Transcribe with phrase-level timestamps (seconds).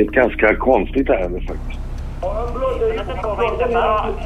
[0.00, 1.80] ett ganska konstigt ärende faktiskt.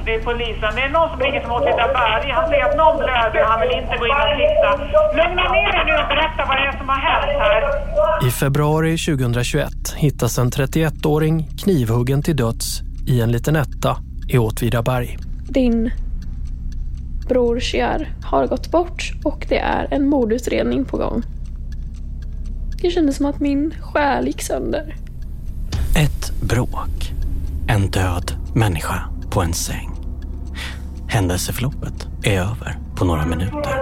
[0.04, 0.70] Det är polisen.
[0.76, 2.30] Det är någon som ringer från Åtvidaberg.
[2.30, 3.45] Han säger att någon blöder.
[3.45, 4.70] Han vill inte gå in och titta.
[5.18, 8.28] Lugna ner dig nu och berätta vad det är som har hänt här.
[8.28, 13.96] I februari 2021 hittas en 31-åring knivhuggen till döds i en liten etta
[14.28, 15.18] i Åtvidaberg.
[15.48, 15.90] Din
[17.28, 21.23] bror Shiar har gått bort och det är en mordutredning på gång.
[22.82, 24.96] Det kändes som att min själ gick sönder.
[25.96, 27.12] Ett bråk.
[27.68, 29.90] En död människa på en säng.
[31.09, 33.76] Händelseförloppet är över på några minuter.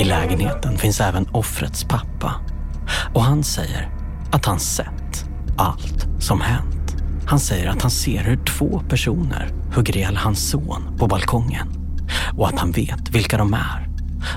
[0.00, 2.34] I lägenheten finns även offrets pappa.
[3.14, 3.90] Och han säger
[4.32, 5.24] att han sett
[5.56, 6.96] allt som hänt.
[7.26, 11.68] Han säger att han ser hur två personer hugger ihjäl hans son på balkongen.
[12.36, 13.87] Och att han vet vilka de är.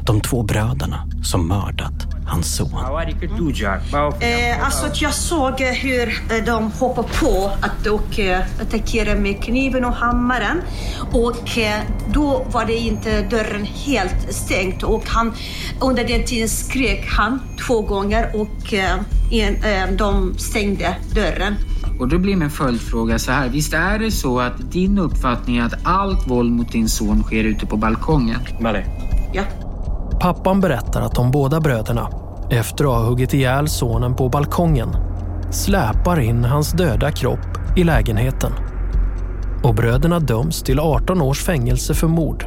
[0.06, 2.74] De två bröderna som mördat hans son.
[4.20, 9.16] Eh, alltså att jag såg eh, hur eh, de hoppade på att och eh, attackera
[9.16, 10.62] med kniven och hammaren.
[11.12, 11.60] Och
[12.14, 15.34] då var det inte dörren helt stängt och han,
[15.82, 18.74] under den tiden skrek han två gånger och
[19.32, 21.56] en, de stängde dörren.
[22.00, 23.50] Och då blir min följdfråga så här.
[23.50, 27.44] Visst är det så att din uppfattning är att allt våld mot din son sker
[27.44, 28.40] ute på balkongen?
[28.60, 28.84] Mali.
[29.34, 29.44] Ja.
[30.22, 32.10] Pappan berättar att de båda bröderna,
[32.50, 34.90] efter att ha huggit ihjäl sonen på balkongen,
[35.52, 38.52] släpar in hans döda kropp i lägenheten.
[39.64, 42.46] Och bröderna döms till 18 års fängelse för mord,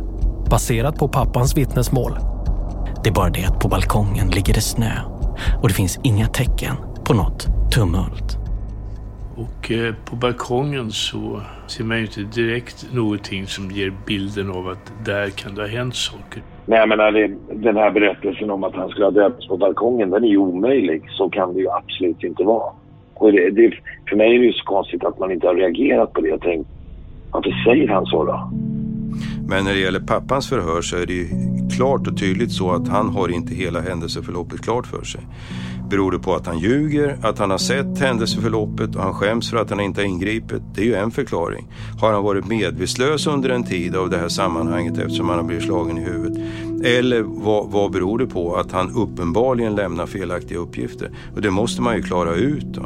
[0.50, 2.18] baserat på pappans vittnesmål.
[3.04, 4.92] Det är bara det att på balkongen ligger det snö
[5.62, 8.33] och det finns inga tecken på något tumult.
[9.36, 14.68] Och eh, på balkongen så ser man ju inte direkt någonting som ger bilden av
[14.68, 16.42] att där kan det ha hänt saker.
[16.66, 20.10] Men jag menar, det, den här berättelsen om att han skulle ha döpts på balkongen,
[20.10, 21.02] den är ju omöjlig.
[21.10, 22.72] Så kan det ju absolut inte vara.
[23.14, 23.72] Och det, det,
[24.08, 26.40] för mig är det ju så konstigt att man inte har reagerat på det och
[26.40, 26.70] tänkt,
[27.30, 28.50] varför säger han så då?
[29.48, 31.26] Men när det gäller pappans förhör så är det ju
[31.76, 35.20] klart och tydligt så att han har inte hela händelseförloppet klart för sig.
[35.90, 39.56] Beror det på att han ljuger, att han har sett händelseförloppet och han skäms för
[39.56, 40.62] att han inte har ingripit?
[40.74, 41.68] Det är ju en förklaring.
[42.00, 45.64] Har han varit medvetslös under en tid av det här sammanhanget eftersom han har blivit
[45.64, 46.38] slagen i huvudet?
[46.84, 51.10] Eller vad, vad beror det på att han uppenbarligen lämnar felaktiga uppgifter?
[51.34, 52.82] Och det måste man ju klara ut då.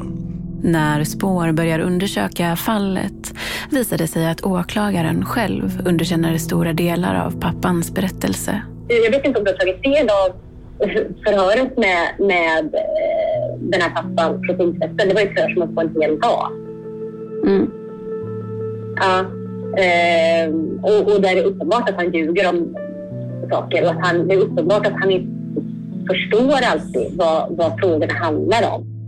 [0.63, 3.35] När spår börjar undersöka fallet
[3.71, 8.63] visar det sig att åklagaren själv underkänner stora delar av pappans berättelse.
[8.89, 10.48] Jag vet inte om du har tagit del av
[11.25, 15.09] förhöret med, med eh, den här pappan på tingsrätten.
[15.09, 16.53] Det var ett förhör som var på en hel dag.
[17.47, 17.71] Mm.
[18.97, 19.21] Ja.
[19.83, 22.77] Eh, och, och där är det uppenbart att han ljuger om
[23.51, 25.31] saker och att han, det är uppenbart att han inte
[26.09, 28.99] förstår alltid vad, vad frågorna handlar om.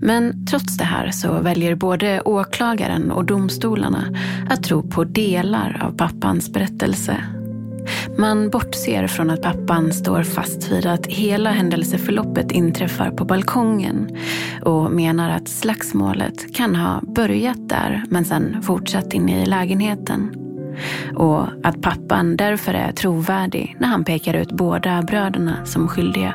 [0.00, 4.04] Men trots det här så väljer både åklagaren och domstolarna
[4.50, 7.16] att tro på delar av pappans berättelse.
[8.16, 14.16] Man bortser från att pappan står fast vid att hela händelseförloppet inträffar på balkongen
[14.62, 20.36] och menar att slagsmålet kan ha börjat där men sen fortsatt inne i lägenheten.
[21.16, 26.34] Och att pappan därför är trovärdig när han pekar ut båda bröderna som skyldiga.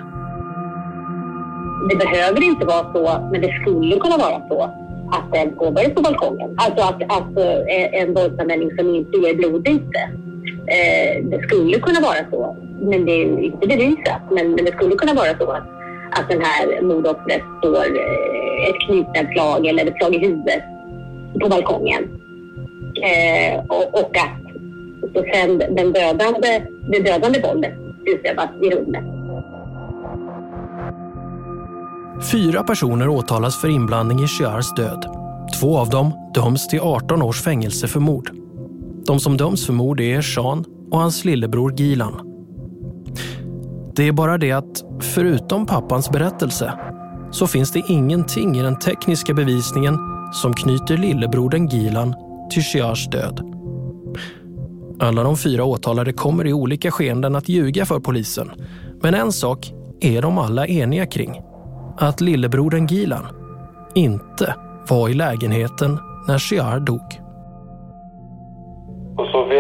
[1.89, 4.63] Det behöver inte vara så, men det skulle kunna vara så
[5.11, 6.55] att den påbörjas på balkongen.
[6.57, 10.28] Alltså att, att eh, en våldsanvändning som inte ger blodbyte.
[10.67, 14.21] Eh, det skulle kunna vara så, men det är inte bevisat.
[14.31, 15.67] Men, men det skulle kunna vara så att,
[16.11, 20.63] att den här mordoffret får eh, ett knytnävslag eller ett slag i huvudet
[21.41, 22.03] på balkongen.
[23.03, 24.39] Eh, och, och att
[25.13, 26.61] så sen den dödande,
[26.91, 27.73] det dödande våldet
[28.05, 29.03] utövas i rummet.
[32.31, 35.05] Fyra personer åtalas för inblandning i Shiars död.
[35.59, 38.38] Två av dem döms till 18 års fängelse för mord.
[39.09, 42.19] De som döms för mord är Sean och hans lillebror Gilan.
[43.95, 46.73] Det är bara det att förutom pappans berättelse
[47.31, 49.97] så finns det ingenting i den tekniska bevisningen
[50.33, 52.15] som knyter lillebrodern Gilan
[52.51, 53.41] till Shiars död.
[54.99, 58.51] Alla de fyra åtalade kommer i olika skeenden att ljuga för polisen.
[59.01, 61.41] Men en sak är de alla eniga kring.
[61.97, 63.25] Att lillebrodern Gilan
[63.95, 64.55] inte
[64.89, 67.28] var i lägenheten när Shiar dog.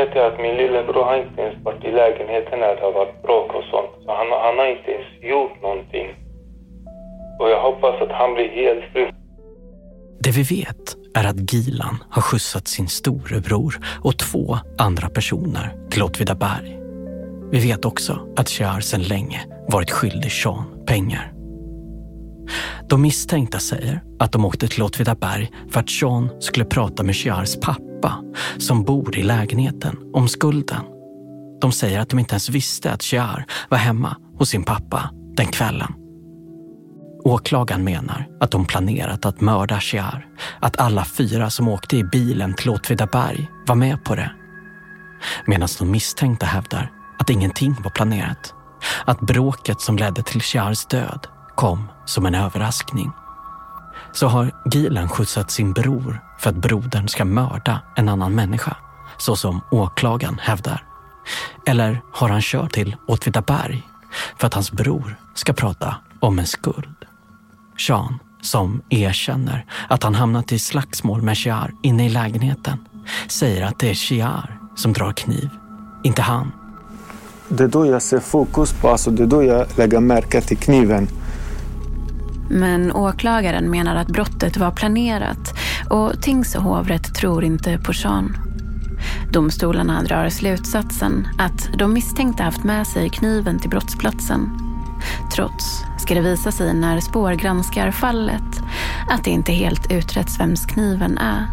[0.09, 3.21] Vet jag att min lillebror har inte ens varit i lägenheten när det har varit
[3.23, 3.91] bråk och sånt.
[4.05, 6.07] Så han, han har inte ens gjort någonting.
[7.39, 9.11] Och jag hoppas att han blir helt fri.
[10.23, 13.73] Det vi vet är att Gilan har skjutsat sin storebror
[14.03, 16.79] och två andra personer till Åtvidaberg.
[17.51, 21.33] Vi vet också att Shiar sedan länge varit skyldig Sean pengar.
[22.89, 27.59] De misstänkta säger att de åkte till Åtvidaberg för att Sean skulle prata med Shiars
[27.59, 27.88] pappa
[28.57, 30.81] som bor i lägenheten om skulden.
[31.61, 35.47] De säger att de inte ens visste att Shiar var hemma hos sin pappa den
[35.47, 35.93] kvällen.
[37.23, 40.27] Åklagaren menar att de planerat att mörda Shiar.
[40.59, 44.31] Att alla fyra som åkte i bilen till Åtvidaberg var med på det.
[45.45, 48.53] Medan de misstänkta hävdar att ingenting var planerat.
[49.05, 53.11] Att bråket som ledde till Shiars död kom som en överraskning.
[54.11, 58.75] Så har Gilen skjutsat sin bror för att brodern ska mörda en annan människa,
[59.17, 60.83] så som åklagaren hävdar.
[61.65, 63.83] Eller har han kört till Åtvidaberg
[64.37, 66.95] för att hans bror ska prata om en skuld?
[67.77, 72.77] Sean, som erkänner att han hamnat i slagsmål med Shiar inne i lägenheten,
[73.27, 75.49] säger att det är Shiar som drar kniv,
[76.03, 76.51] inte han.
[77.47, 80.57] Det är då jag ser fokus på, alltså det är då jag lägger märke till
[80.57, 81.07] kniven.
[82.49, 85.53] Men åklagaren menar att brottet var planerat
[85.89, 88.37] och tings och hovrätt tror inte på Sean.
[89.31, 94.49] Domstolarna drar slutsatsen att de misstänkta haft med sig kniven till brottsplatsen.
[95.35, 98.61] Trots ska det visa sig när spår granskar fallet
[99.09, 101.47] att det inte helt utretts vems kniven är.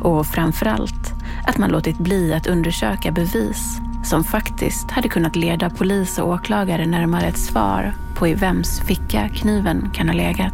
[0.00, 1.14] Och framförallt
[1.46, 6.86] att man låtit bli att undersöka bevis som faktiskt hade kunnat leda polis och åklagare
[6.86, 10.52] närmare ett svar på i vems ficka kniven kan ha legat.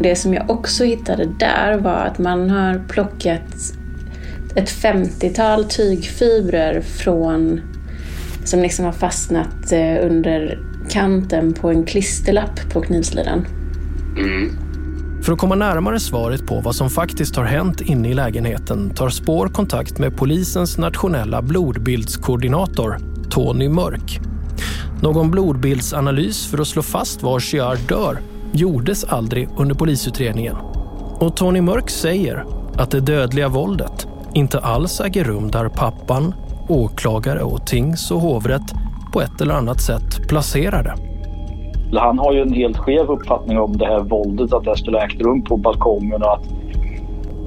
[0.00, 3.74] Det som jag också hittade där var att man har plockat
[4.54, 7.60] ett 50-tal tygfibrer från,
[8.44, 10.58] som liksom har fastnat eh, under
[10.90, 13.46] kanten på en klisterlapp på knivslidan.
[14.18, 14.63] Mm.
[15.24, 19.08] För att komma närmare svaret på vad som faktiskt har hänt inne i lägenheten tar
[19.08, 22.98] Spår kontakt med polisens nationella blodbildskoordinator
[23.30, 24.20] Tony Mörk.
[25.02, 28.18] Någon blodbildsanalys för att slå fast var Shiar dör
[28.52, 30.56] gjordes aldrig under polisutredningen.
[31.20, 32.44] Och Tony Mörk säger
[32.76, 36.34] att det dödliga våldet inte alls äger rum där pappan,
[36.68, 38.72] åklagare och tings och hovrätt
[39.12, 40.94] på ett eller annat sätt placerade.
[40.96, 41.13] det.
[41.96, 45.04] Han har ju en helt skev uppfattning om det här våldet, att det skulle ha
[45.04, 46.44] ägt rum på balkongen och att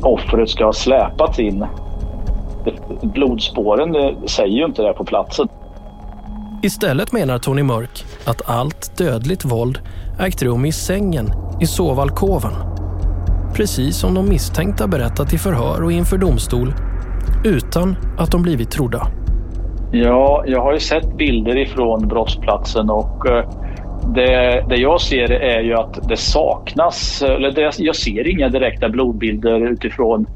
[0.02, 1.66] offret ska ha släpats in.
[3.02, 5.48] Blodspåren säger ju inte det på platsen.
[6.64, 9.80] Istället menar Tony Mörk att allt dödligt våld
[10.20, 11.26] ägt rum i sängen
[11.62, 12.52] i sovalkoven.
[13.54, 16.74] Precis som de misstänkta berättat i förhör och inför domstol
[17.46, 19.08] utan att de blivit trodda.
[19.92, 23.50] Ja, jag har ju sett bilder ifrån brottsplatsen och eh,
[24.16, 28.90] det, det jag ser är ju att det saknas, eller det, jag ser inga direkta
[28.90, 30.28] blodbilder utifrån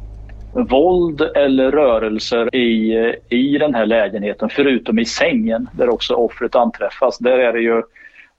[0.53, 2.93] våld eller rörelser i,
[3.29, 7.17] i den här lägenheten förutom i sängen där också offret anträffas.
[7.17, 7.81] Där är det ju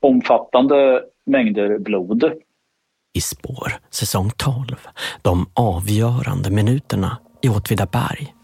[0.00, 2.24] omfattande mängder blod.
[3.14, 4.54] I spår, säsong 12,
[5.22, 8.34] de avgörande minuterna i Åtvidaberg,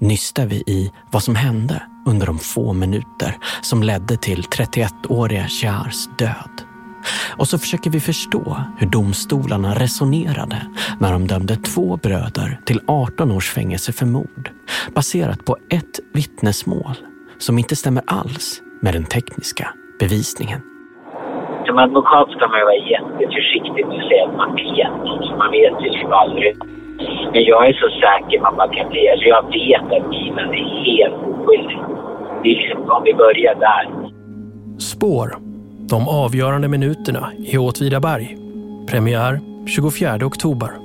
[0.00, 6.08] nystar vi i vad som hände under de få minuter som ledde till 31-åriga Shahars
[6.18, 6.64] död.
[7.38, 10.56] Och så försöker vi förstå hur domstolarna resonerade
[11.00, 14.50] när de dömde två bröder till 18 års fängelse för mord
[14.94, 16.94] baserat på ett vittnesmål
[17.38, 19.68] som inte stämmer alls med den tekniska
[20.00, 20.60] bevisningen.
[21.66, 25.88] Som advokat ska man vara jätteförsiktig med att säga att man vet, man vet ju
[25.90, 26.56] typ aldrig.
[27.32, 29.08] Men jag är så säker man bara kan bli.
[29.10, 31.78] Alltså jag vet att bilen är helt oskyldig.
[32.42, 34.10] Det är liksom om vi börjar där.
[34.78, 35.36] Spår
[35.88, 38.36] de avgörande minuterna i Åtvidaberg.
[38.90, 40.83] Premiär 24 oktober.